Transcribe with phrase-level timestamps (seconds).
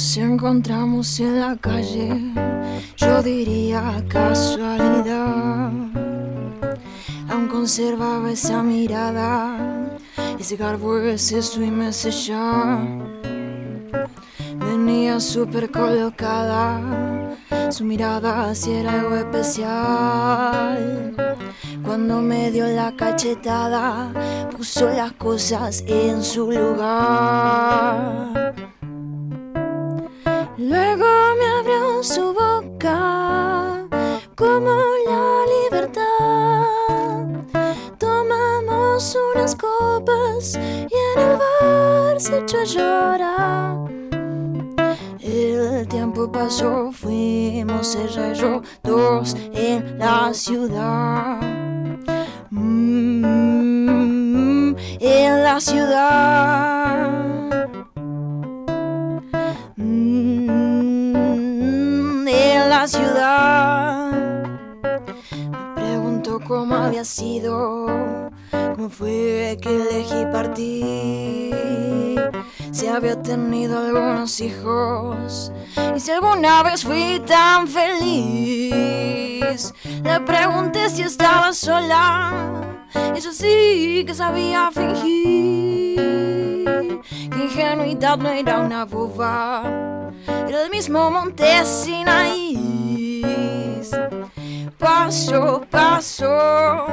[0.00, 2.32] Nos encontramos en la calle,
[2.96, 5.70] yo diría casualidad.
[7.28, 9.58] Aún conservaba esa mirada,
[10.38, 12.82] ese garbo, ese swim, ese ya.
[14.56, 16.80] Venía súper colocada,
[17.68, 21.14] su mirada si era algo especial.
[21.84, 24.14] Cuando me dio la cachetada,
[24.56, 28.39] puso las cosas en su lugar.
[30.60, 31.06] Luego
[31.38, 33.88] me abrió su boca
[34.36, 36.66] como la libertad.
[37.96, 43.90] Tomamos unas copas y en el bar se echó a llorar.
[45.20, 48.40] El tiempo pasó, fuimos ella y
[48.86, 51.40] dos en la ciudad.
[52.50, 53.64] Mm,
[55.00, 56.79] en la ciudad.
[62.92, 62.98] Me
[65.76, 67.86] preguntó cómo había sido,
[68.74, 71.54] cómo fue que elegí partir.
[72.72, 75.52] Si había tenido algunos hijos
[75.94, 79.72] y si alguna vez fui tan feliz.
[80.02, 82.32] Le pregunté si estaba sola.
[83.14, 86.00] Ella sí que sabía fingir.
[87.30, 89.62] Que ingenuidad no era una boba.
[90.48, 92.79] Era el mismo monte Sinaí.
[95.10, 96.86] Paso, paso,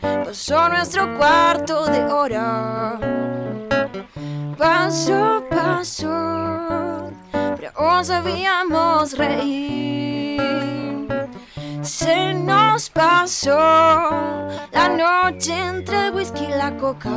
[0.00, 3.00] pasó nuestro cuarto de hora.
[4.56, 10.40] Paso, paso, pero aún sabíamos reír.
[11.82, 13.58] Se nos pasó
[14.70, 17.10] la noche entre el whisky y la coca.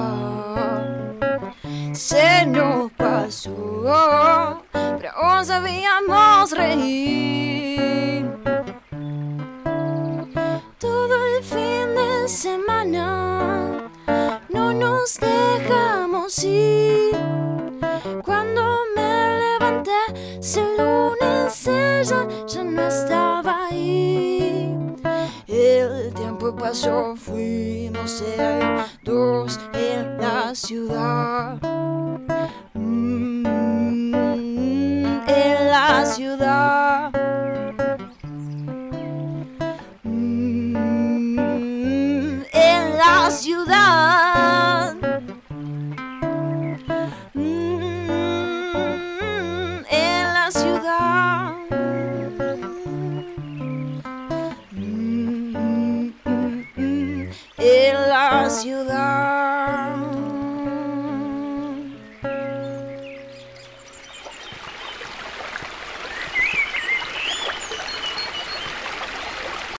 [1.93, 7.30] Se nos pasó, pero aún sabíamos reír.
[18.23, 18.61] Cuando
[18.95, 24.75] me levanté ese lunes ella ya no estaba ahí.
[25.47, 28.23] El tiempo pasó, fuimos
[29.03, 31.57] dos en la ciudad.
[32.73, 33.45] Mm,
[35.27, 36.80] en la ciudad.
[58.11, 59.60] You lost.